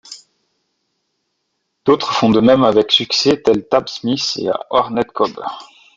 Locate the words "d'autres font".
1.85-2.31